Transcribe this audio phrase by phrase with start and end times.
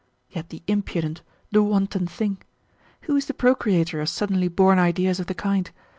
[0.31, 1.21] Yet the impudent,
[1.51, 2.39] the wanton thing!
[3.01, 5.69] Who is the procreator of suddenly born ideas of the kind?